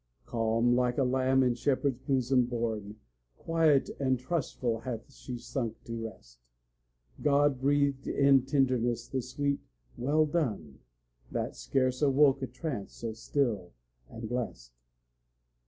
Calm, 0.25 0.73
like 0.75 0.97
a 0.97 1.03
lamb 1.03 1.43
in 1.43 1.53
shepherd's 1.53 1.99
bosom 1.99 2.45
borne, 2.47 2.95
Quiet 3.37 3.87
and 3.99 4.17
trustful 4.17 4.79
hath 4.79 5.13
she 5.13 5.37
sunk 5.37 5.75
to 5.83 5.95
rest; 6.07 6.39
God 7.21 7.59
breathed 7.61 8.07
in 8.07 8.43
tenderness 8.47 9.07
the 9.07 9.21
sweet 9.21 9.59
"Well 9.97 10.25
done!" 10.25 10.79
That 11.29 11.55
scarce 11.55 12.01
awoke 12.01 12.41
a 12.41 12.47
trance 12.47 12.93
so 12.93 13.13
still 13.13 13.73
and 14.09 14.27
blest. 14.27 14.73